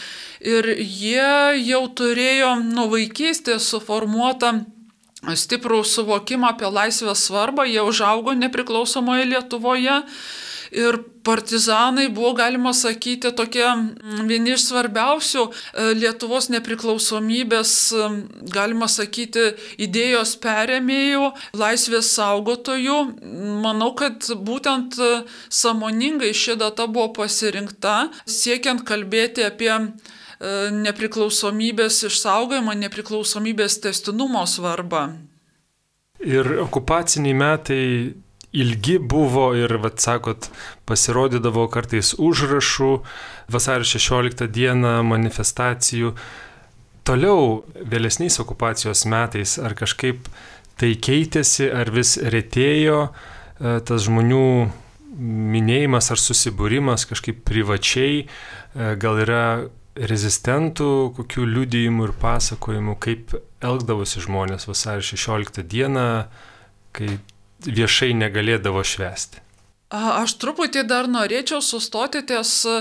[0.56, 4.54] ir jie jau turėjo nuo vaikystės suformuotą
[5.24, 10.04] stiprų suvokimą apie laisvės svarbą, jie užaugo nepriklausomoje Lietuvoje
[10.72, 13.66] ir partizanai buvo, galima sakyti, tokie
[14.30, 17.74] vieni iš svarbiausių e, Lietuvos nepriklausomybės,
[18.54, 19.50] galima sakyti,
[19.82, 23.00] idėjos perėmėjų, laisvės saugotojų.
[23.66, 24.98] Manau, kad būtent
[25.50, 35.10] samoningai ši data buvo pasirinkta, siekiant kalbėti apie e, nepriklausomybės išsaugojimą, nepriklausomybės testinumo svarbą.
[36.24, 37.84] Ir okupaciniai metai
[38.52, 40.50] ilgi buvo ir, vad sakot,
[40.90, 42.92] pasirodydavo kartais užrašų
[43.52, 46.14] vasario 16 dieną manifestacijų.
[47.08, 50.28] Toliau, vėlesniais okupacijos metais, ar kažkaip
[50.80, 54.46] tai keitėsi, ar vis retėjo e, tas žmonių
[55.20, 59.44] minėjimas ar susibūrimas kažkaip privačiai, e, gal yra
[60.00, 63.36] rezistentų, kokių liudijimų ir pasakojimų, kaip
[63.66, 66.08] elgdavosi žmonės vasario 16 dieną,
[66.96, 67.18] kai
[67.68, 69.44] viešai negalėdavo švesti.
[69.90, 72.74] Aš truputį dar norėčiau sustoti ties e,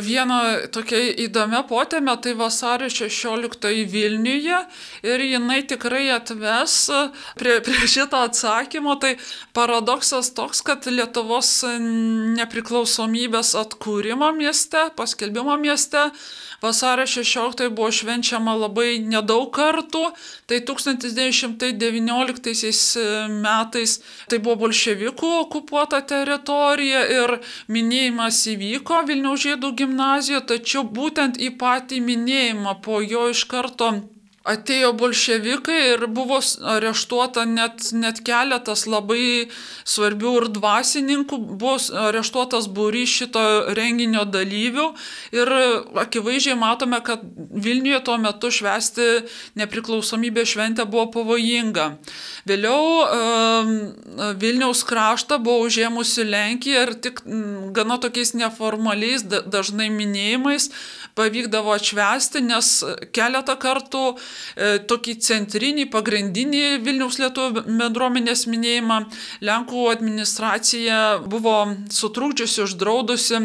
[0.00, 4.56] vieną tokia įdomią potėmę, tai vasario 16 Vilniuje
[5.04, 6.88] ir jinai tikrai atves
[7.36, 8.96] prie, prie šito atsakymo.
[8.96, 9.20] Tai
[9.52, 11.60] paradoksas toks, kad Lietuvos
[12.40, 16.08] nepriklausomybės atkūrimo mieste, paskelbimo mieste
[16.64, 20.08] vasario 16 buvo švenčiama labai nedaug kartų,
[20.48, 22.96] tai 1919
[23.44, 26.29] metais tai buvo bolševikų okupuota teritorija
[27.16, 27.34] ir
[27.68, 33.92] minėjimas įvyko Vilniaus žydų gimnazijoje, tačiau būtent į patį minėjimą po jo iš karto
[34.48, 36.38] atėjo bolševikai ir buvo
[36.72, 39.50] areštuota net, net keletas labai
[39.84, 41.74] svarbių ir dvasininkų, buvo
[42.08, 43.42] areštuotas būrys šito
[43.76, 44.86] renginio dalyvių
[45.36, 45.52] ir
[46.04, 47.20] akivaizdžiai matome, kad
[47.60, 49.26] Vilniuje tuo metu švesti
[49.60, 51.90] nepriklausomybės šventę buvo pavojinga.
[52.48, 57.20] Vėliau e, Vilniaus kraštą buvo užėmusi Lenkija ir tik
[57.76, 60.70] gana tokiais neformaliais, dažnai minėjimais
[61.18, 62.72] pavykdavo atšvesti, nes
[63.16, 69.00] keletą kartų e, tokį centrinį, pagrindinį Vilniaus lietuvių bendruomenės minėjimą
[69.46, 71.56] Lenkų administracija buvo
[71.94, 73.42] sutrūkdžiusi, uždraudusi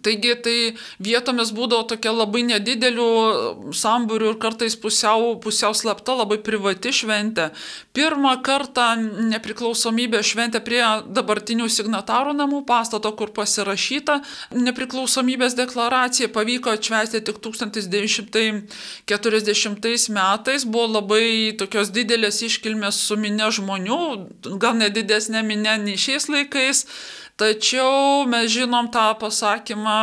[0.00, 6.92] Taigi tai vietomis būdavo tokia labai nedidelių sambūrių ir kartais pusiau, pusiau slapta, labai privati
[6.96, 7.50] šventė.
[7.92, 8.96] Pirmą kartą
[9.32, 14.20] nepriklausomybė šventė prie dabartinių signatarų namų pastato, kur pasirašyta
[14.56, 24.02] nepriklausomybės deklaracija, pavyko atšvesti tik 1940 metais, buvo labai tokios didelės iškilmės su minė žmonių,
[24.62, 26.86] gal nedidesnė minė nei šiais laikais.
[27.42, 29.98] Tačiau mes žinom tą pasakymą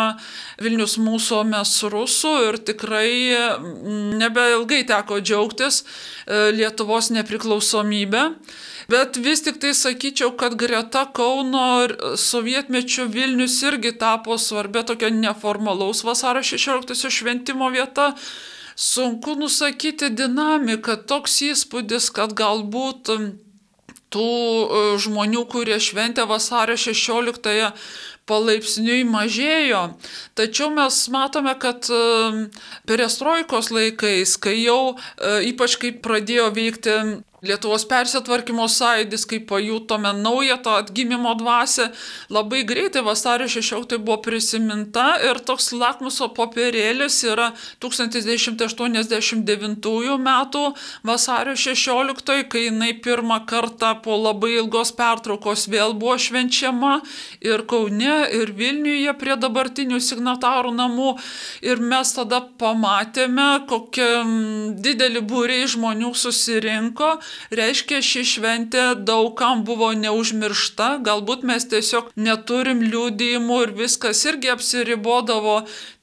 [0.60, 8.25] Vilnius mūsų, mes rusų ir tikrai mm, nebeilgai teko džiaugtis e, Lietuvos nepriklausomybę.
[8.91, 11.88] Bet vis tik tai sakyčiau, kad greta Kauno
[12.19, 18.12] sovietmečių Vilnius irgi tapo svarbia tokia neformalaus vasaro 16 šventimo vieta.
[18.75, 23.12] Sunku nusakyti dinamiką, toks įspūdis, kad galbūt
[24.13, 27.72] tų e, žmonių, kurie šventė vasario 16-ąją
[28.30, 29.82] palaipsniui mažėjo.
[30.38, 32.02] Tačiau mes matome, kad e,
[32.89, 37.00] perestroikos laikais, kai jau e, ypač kai pradėjo veikti
[37.39, 41.89] Lietuvos persitvarkymo sąjūdis, kai pajutome naują tą atgimimo dvasę,
[42.30, 50.73] labai greitai vasario 16 buvo prisiminta ir toks lakmuso popierėlis yra 1989 metų
[51.08, 56.99] vasario 16, kai jinai pirmą kartą po labai ilgos pertraukos vėl buvo švenčiama
[57.39, 61.15] ir Kaune, ir Vilniuje prie dabartinių signatarų namų.
[61.63, 64.28] Ir mes tada pamatėme, kokie
[64.84, 73.62] didelį būrį žmonių susirinko reiškia ši šventė daugam buvo neužmiršta, galbūt mes tiesiog neturim liūdėjimų
[73.65, 75.56] ir viskas irgi apsiribodavo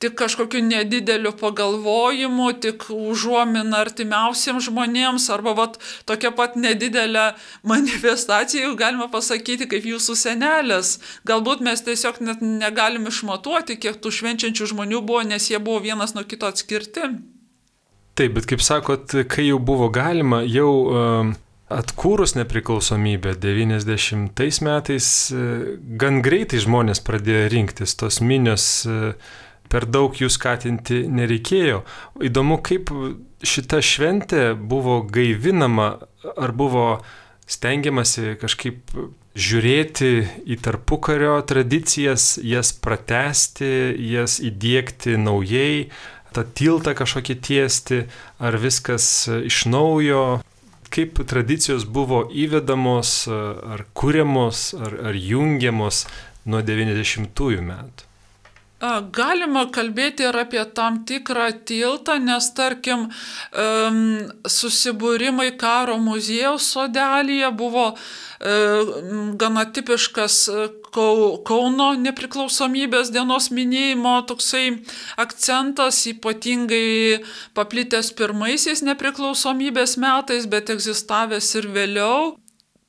[0.02, 7.30] tik kažkokiu nedideliu pagalvojimu, tik užuomina artimiausiems žmonėms arba vat, tokia pat nedidelė
[7.66, 10.96] manifestacija, galima pasakyti, kaip jūsų senelės.
[11.28, 16.16] Galbūt mes tiesiog net negalim išmatuoti, kiek tų švenčiančių žmonių buvo, nes jie buvo vienas
[16.16, 17.10] nuo kito atskirti.
[18.16, 21.32] Taip, bet kaip sakot, kai jau buvo galima, jau uh,
[21.72, 25.66] atkūrus nepriklausomybę 90 metais, uh,
[26.00, 29.12] gan greitai žmonės pradėjo rinktis, tos minios uh,
[29.68, 31.82] per daug jų skatinti nereikėjo.
[32.24, 32.90] Įdomu, kaip
[33.44, 35.92] šita šventė buvo gaivinama,
[36.36, 36.88] ar buvo
[37.50, 38.96] stengiamasi kažkaip
[39.36, 40.10] žiūrėti
[40.48, 45.90] į tarpukario tradicijas, jas pratesti, jas įdėkti naujai,
[46.36, 48.02] tą tiltą kažkokį tiesti,
[48.38, 50.24] ar viskas iš naujo,
[50.92, 56.04] kaip tradicijos buvo įvedamos, ar kūriamos, ar, ar jungiamos
[56.46, 58.06] nuo 90-ųjų metų.
[59.16, 63.06] Galima kalbėti ir apie tam tikrą tiltą, nes tarkim
[64.52, 67.86] susibūrimai karo muziejaus sodelėje buvo
[69.40, 70.36] gana tipiškas
[70.96, 74.78] Kauno nepriklausomybės dienos minėjimo toksai
[75.20, 77.20] akcentas, ypatingai
[77.58, 82.32] paplitęs pirmaisiais nepriklausomybės metais, bet egzistavęs ir vėliau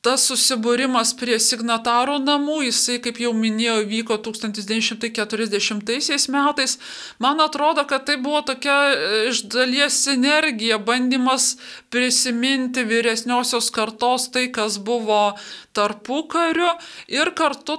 [0.07, 6.77] tas susibūrimas prie signatarų namų, jisai, kaip jau minėjau, vyko 1940 metais.
[7.23, 8.95] Man atrodo, kad tai buvo tokia e,
[9.33, 11.57] iš dalies sinergija, bandymas
[11.91, 15.35] prisiminti vyresniosios kartos tai, kas buvo
[15.77, 16.69] tarpu kariu
[17.11, 17.77] ir kartu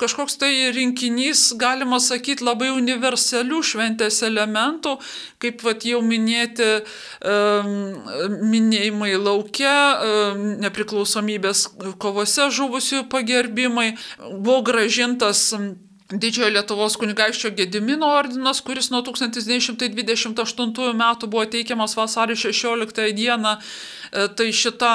[0.00, 4.96] kažkoks tai rinkinys, galima sakyti, labai universalių šventės elementų,
[5.42, 6.68] kaip vat, jau minėti
[8.52, 9.74] minėjimai laukia,
[10.66, 11.66] nepriklausomybės
[12.02, 13.92] kovose žuvusių pagerbimai,
[14.30, 15.50] buvo gražintas
[16.06, 23.56] Didžiojo Lietuvos kunigaikščio Gedimino ordinas, kuris nuo 1928 metų buvo teikiamas vasario 16 dieną
[24.36, 24.92] tai šita,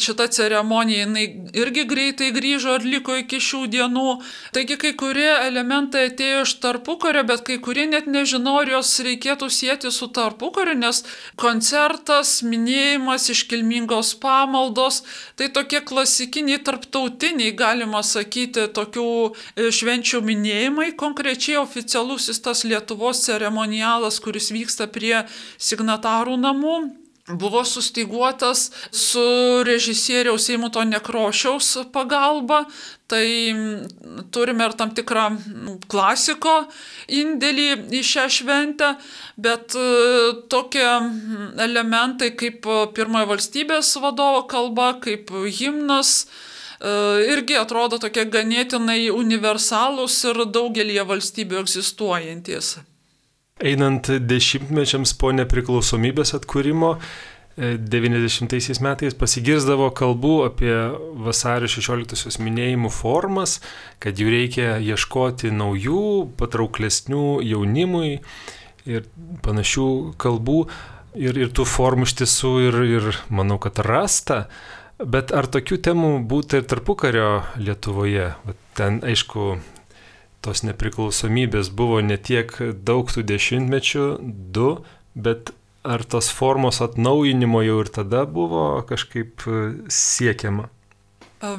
[0.00, 1.24] šita ceremonija jinai
[1.56, 4.12] irgi greitai grįžo ir liko iki šių dienų.
[4.56, 9.50] Taigi kai kurie elementai atėjo iš tarpukario, bet kai kurie net nežinau, ar jos reikėtų
[9.52, 11.02] sėti su tarpukariu, nes
[11.40, 15.02] koncertas, minėjimas, iškilmingos pamaldos,
[15.36, 24.20] tai tokie klasikiniai tarptautiniai, galima sakyti, tokių e, švenčių minėjimai, konkrečiai oficialusis tas Lietuvos ceremonialas,
[24.22, 25.24] kuris vyksta prie
[25.60, 32.64] signatarų namų buvo sustiguotas su režisieriaus Eimuto Nekrošiaus pagalba,
[33.06, 33.54] tai
[34.30, 35.28] turime ir tam tikrą
[35.90, 36.54] klasiko
[37.06, 38.94] indėlį į šią šventę,
[39.36, 39.86] bet e,
[40.50, 40.86] tokie
[41.62, 46.94] elementai kaip pirmojo valstybės vadovo kalba, kaip himnas, e,
[47.30, 52.78] irgi atrodo tokie ganėtinai universalūs ir daugelie valstybių egzistuojantis.
[53.60, 56.96] Einant dešimtmečiams po nepriklausomybės atkūrimo,
[57.56, 60.72] 90 e, metais pasigirzdavo kalbų apie
[61.20, 63.58] vasario 16-osios minėjimų formas,
[64.00, 68.22] kad jų reikia ieškoti naujų, patrauklesnių jaunimui
[68.88, 69.04] ir
[69.44, 70.64] panašių kalbų.
[71.12, 74.46] Ir, ir tų formų iš tiesų ir, ir manau, kad rasta.
[74.96, 77.28] Bet ar tokių temų būtų ir tarpukario
[77.60, 78.30] Lietuvoje?
[78.78, 79.58] Ten, aišku,
[80.42, 82.52] tos nepriklausomybės buvo ne tiek
[82.82, 84.06] daug tų dešimtmečių,
[84.54, 84.70] du,
[85.14, 90.68] bet ar tos formos atnaujinimo jau ir tada buvo kažkaip e, siekiama?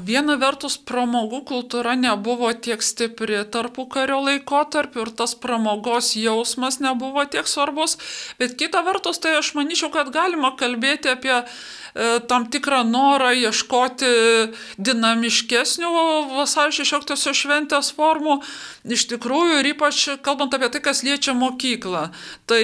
[0.07, 7.25] Viena vertus, pramogų kultūra nebuvo tiek stipri tarpu kario laikotarpiu ir tas pramogos jausmas nebuvo
[7.27, 7.97] tiek svarbus,
[8.39, 11.82] bet kita vertus, tai aš manyčiau, kad galima kalbėti apie E,
[12.27, 14.09] tam tikrą norą ieškoti
[14.81, 15.91] dinamiškesnių
[16.33, 18.39] vasario 16 šventės formų.
[18.83, 22.07] Iš tikrųjų, ir ypač kalbant apie tai, kas liečia mokyklą,
[22.49, 22.63] tai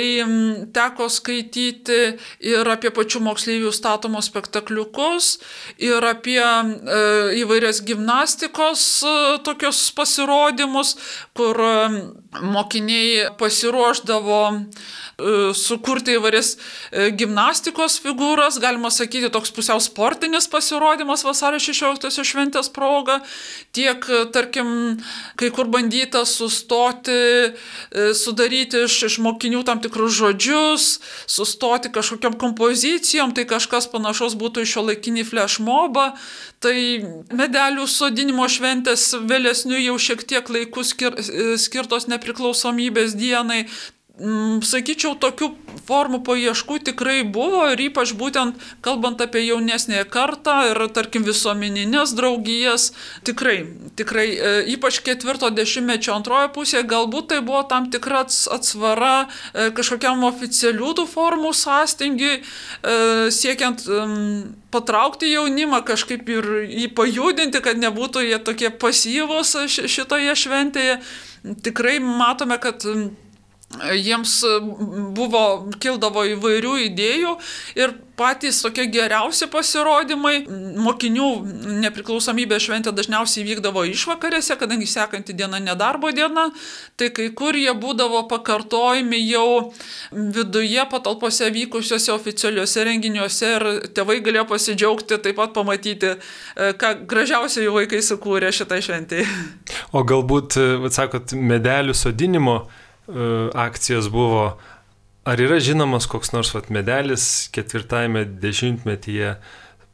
[0.75, 1.99] teko skaityti
[2.43, 5.29] ir apie pačių moksleivių statomus spektakliukus,
[5.79, 6.99] ir apie e,
[7.39, 8.85] įvairias gimnastikos
[9.45, 10.95] tokius pasirodymus,
[11.37, 11.61] kur
[12.37, 14.41] mokiniai pasiruošdavo
[15.19, 22.71] E, sukurti įvairias e, gimnastikos figūras, galima sakyti, toks pusiau sportinis pasirodymas vasario 16 šventės
[22.75, 23.19] proga,
[23.75, 24.69] tiek, e, tarkim,
[25.39, 27.19] kai kur bandyta sustoti,
[28.15, 30.87] sudaryti iš, iš mokinių tam tikrus žodžius,
[31.29, 36.11] sustoti kažkokiam kompozicijom, tai kažkas panašaus būtų iš šio laikinį flashmobą,
[36.63, 36.99] tai
[37.35, 41.15] medelių sodinimo šventės vėlesnių jau šiek tiek laikų skir,
[41.61, 43.63] skirtos nepriklausomybės dienai,
[44.19, 45.47] sakyčiau, tokių
[45.87, 52.89] formų paieškų tikrai buvo ir ypač būtent kalbant apie jaunesnėje kartą ir, tarkim, visuomeninės draugijas,
[53.27, 53.63] tikrai,
[53.99, 60.25] tikrai, e, ypač ketvirto dešimtmečio antroje pusėje, galbūt tai buvo tam tikra atsvara e, kažkokiam
[60.27, 63.85] oficialių tų formų sąstingiui, e, siekiant
[64.73, 70.99] patraukti jaunimą, kažkaip ir jį pajudinti, kad nebūtų jie tokie pasyvus šitoje šventėje.
[71.63, 72.83] Tikrai matome, kad
[73.77, 74.59] jiems e,
[75.15, 75.43] buvo,
[75.81, 77.33] kildavo įvairių idėjų
[77.77, 80.41] ir patys tokie geriausi pasirodymai.
[80.81, 81.27] Mokinių
[81.85, 86.49] nepriklausomybės šventė dažniausiai vykdavo išvakarėse, kadangi sekanti diena nedarbo diena,
[86.99, 89.69] tai kai kur jie būdavo pakartojami jau
[90.11, 97.69] viduje patalpose vykusiuose oficialiuose renginiuose ir tėvai galėjo pasidžiaugti, taip pat pamatyti, e, ką gražiausiai
[97.69, 99.23] jų vaikai sukūrė šitai šventai.
[99.95, 102.63] O galbūt, e, sakot, medelių sodinimo
[103.55, 104.57] akcijos buvo.
[105.29, 109.35] Ar yra žinomas koks nors vat, medelis ketvirtajame dešimtmetyje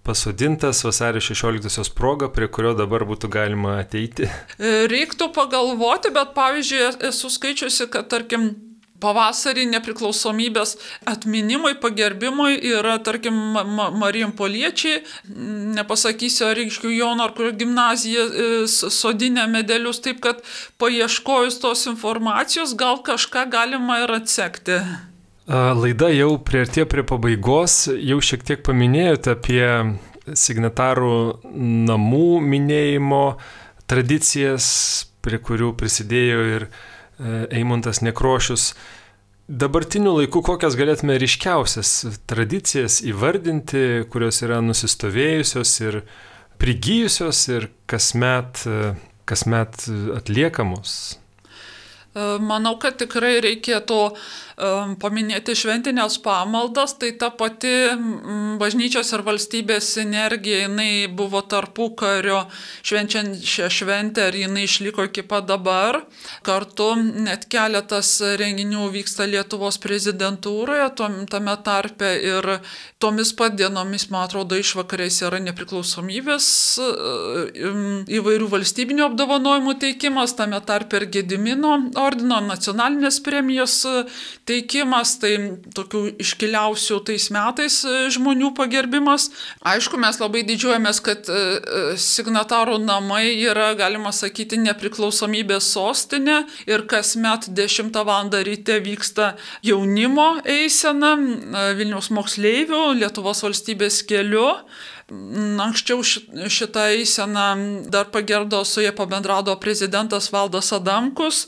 [0.05, 4.29] pasodintas vasario 16-osios proga, prie kurio dabar būtų galima ateiti?
[4.59, 8.51] E, reiktų pagalvoti, bet pavyzdžiui, esu skaičiusi, kad tarkim
[9.05, 10.75] pavasarį nepriklausomybės
[11.09, 15.03] atminimui, pagerbimui yra, tarkim, ma Marijam Poliečiai,
[15.77, 20.41] nepasakysiu, ar Rykškių Jono, ar kur gimnazija e, sodinė medelius, taip kad
[20.81, 24.79] paieškojus tos informacijos gal kažką galima ir atsekti.
[25.45, 29.67] Laida jau prieartė prie pabaigos, jau šiek tiek paminėjote apie
[30.25, 31.11] signatarų
[31.85, 33.25] namų minėjimo
[33.85, 34.65] tradicijas,
[35.21, 36.67] prie kurių prisidėjo ir
[37.15, 38.73] E, Eimuntas Nekrošius.
[39.45, 41.89] Dabartiniu laiku kokias galėtume ryškiausias
[42.25, 45.99] tradicijas įvardinti, kurios yra nusistovėjusios ir
[46.57, 48.63] prigijusios ir kasmet,
[49.29, 49.85] kasmet
[50.17, 50.95] atliekamos?
[52.15, 53.99] Manau, kad tikrai reikėtų
[54.55, 57.73] paminėti šventinės pamaldas, tai ta pati
[58.59, 62.45] bažnyčios ir valstybės sinergija, jinai buvo tarpu kario
[62.85, 66.01] švenčiant šią šventę ir jinai išliko iki pat dabar.
[66.47, 72.49] Kartu net keletas renginių vyksta Lietuvos prezidentūroje, tame tarpe ir
[73.03, 76.47] tomis pat dienomis, man atrodo, išvakarės yra nepriklausomybės
[78.15, 83.75] įvairių valstybinių apdovanojimų teikimas, tame tarpe ir Gedimino ordino nacionalinės premijos
[84.45, 85.33] teikimas, tai
[85.75, 89.29] tokių iškiliausių tais metais e, žmonių pagerbimas.
[89.65, 96.85] Aišku, mes labai didžiuojamės, kad e, e, signatarų namai yra, galima sakyti, nepriklausomybės sostinė ir
[96.89, 98.29] kasmet 10 val.
[98.45, 99.35] ryte vyksta
[99.65, 101.15] jaunimo eisena
[101.75, 104.47] Vilniaus moksleivių Lietuvos valstybės keliu.
[105.05, 106.01] Anksčiau
[106.49, 111.43] šitą eiseną dar pagerdo su jie pabendrado prezidentas Valdas Adamkus.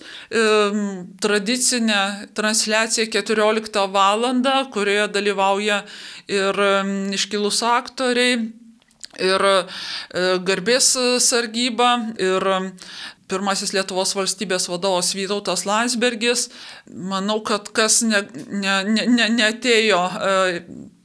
[1.21, 4.27] Tradicinė transliacija 14 val.
[4.73, 5.81] kurioje dalyvauja
[6.27, 6.61] ir
[7.17, 8.37] iškilus aktoriai,
[9.17, 9.65] ir e,
[10.45, 10.91] garbės
[11.23, 12.45] sargyba, ir
[13.27, 16.49] pirmasis Lietuvos valstybės vadovas Vytautas Landsbergis.
[16.93, 20.61] Manau, kad kas ne, ne, ne, neatėjo e,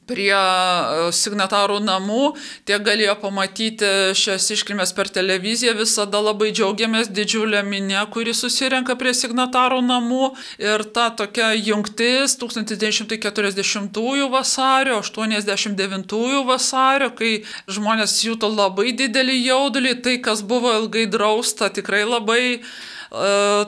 [0.09, 2.33] prie e, signatarų namų,
[2.67, 9.13] tiek galėjo pamatyti šias iškilmes per televiziją, visada labai džiaugiamės didžiulę minę, kuri susirenka prie
[9.17, 10.31] signatarų namų.
[10.61, 17.33] Ir ta tokia jungtis 1940 vasario, 89 vasario, kai
[17.67, 22.43] žmonės juto labai didelį jaudulį, tai kas buvo ilgai drausta, tikrai labai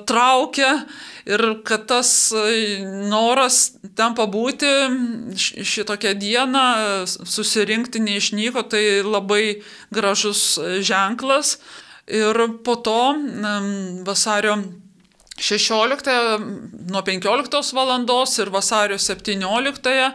[0.06, 0.72] traukia
[1.26, 4.70] ir kad tas e, noras ten pabūti
[5.38, 6.66] šitokią dieną,
[7.06, 9.62] susirinkti neišnyko, tai labai
[9.93, 11.58] gražus ženklas.
[12.06, 13.16] Ir po to
[14.06, 14.60] vasario
[15.38, 16.40] 16
[16.90, 20.12] nuo 15 valandos ir vasario 17 e,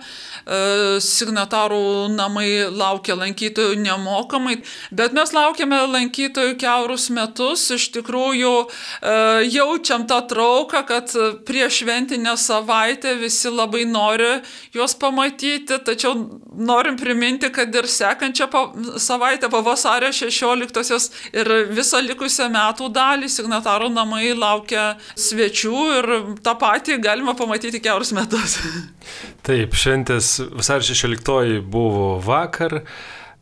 [1.05, 4.57] signatarų namai laukia lankytojų nemokamai,
[4.97, 9.13] bet mes laukiame lankytojų keurus metus, iš tikrųjų e,
[9.53, 11.13] jaučiam tą trauką, kad
[11.45, 14.31] prieš šventinę savaitę visi labai nori
[14.73, 16.17] juos pamatyti, tačiau
[16.57, 18.49] norim priminti, kad ir sekančią
[18.97, 26.09] savaitę po vasario 16 ir visą likusią metų dalį signatarų namai laukia svečių ir
[26.45, 28.59] tą patį galima pamatyti keurus metus.
[29.47, 32.83] Taip, šventės vasario 16 buvo vakar,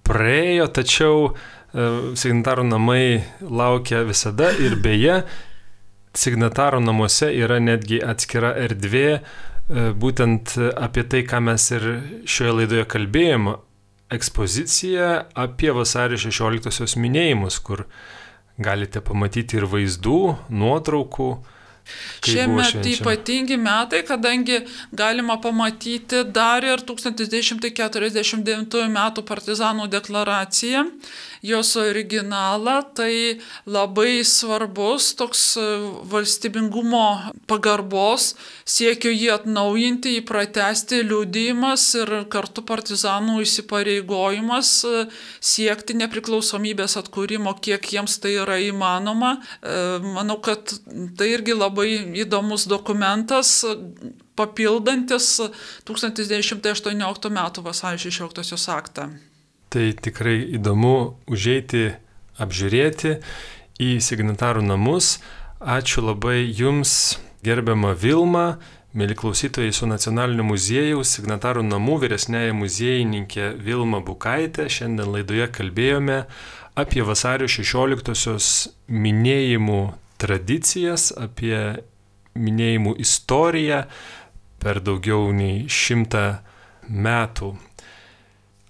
[0.08, 1.34] praėjo, tačiau e,
[2.18, 5.22] signatarų namai laukia visada ir beje,
[6.18, 11.88] signatarų namuose yra netgi atskira erdvė, e, būtent apie tai, ką mes ir
[12.24, 13.58] šioje laidoje kalbėjome,
[14.08, 17.84] ekspozicija apie vasario 16-osios minėjimus, kur
[18.58, 21.28] galite pamatyti ir vaizdų, nuotraukų,
[22.24, 24.60] Šiemet ypatingi metai, kadangi
[24.92, 28.98] galima pamatyti dar ir 1949 m.
[29.28, 30.84] partizanų deklaraciją,
[31.46, 35.42] jos originalą, tai labai svarbus toks
[36.10, 38.34] valstybingumo pagarbos,
[38.66, 44.68] siekio jį atnaujinti, jį pratesti liūdėjimas ir kartu partizanų įsipareigojimas
[45.38, 49.36] siekti nepriklausomybės atkūrimo, kiek jiems tai yra įmanoma.
[50.02, 50.74] Manau, kad
[51.18, 53.64] tai irgi labai labai įdomus dokumentas,
[54.36, 55.40] papildantis
[55.84, 57.62] 1918 m.
[57.62, 59.10] vasario 16 aktą.
[59.68, 61.94] Tai tikrai įdomu užeiti,
[62.38, 63.18] apžiūrėti
[63.78, 65.18] į signatarų namus.
[65.60, 68.58] Ačiū labai Jums, gerbiama Vilma,
[68.94, 74.68] mėly klausytojai su Nacionalinio muziejaus signatarų namų vyresnėje muziejininkė Vilma Bukaitė.
[74.70, 76.24] Šiandien laidoje kalbėjome
[76.78, 79.82] apie vasario 16-osios minėjimų
[80.20, 81.58] tradicijas, apie
[82.38, 83.84] minėjimų istoriją
[84.62, 86.26] per daugiau nei šimtą
[86.88, 87.54] metų.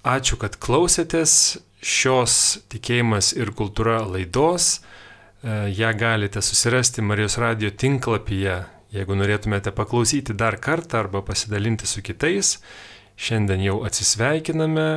[0.09, 1.33] Ačiū, kad klausėtės
[1.85, 2.35] šios
[2.73, 4.79] tikėjimas ir kultūra laidos.
[4.79, 8.61] E, ja galite susirasti Marijos radio tinklapyje,
[8.95, 12.57] jeigu norėtumėte paklausyti dar kartą arba pasidalinti su kitais.
[13.19, 14.89] Šiandien jau atsisveikiname,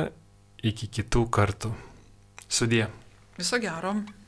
[0.62, 1.72] iki kitų kartų.
[2.46, 2.86] Sudie.
[3.38, 3.96] Viso gero.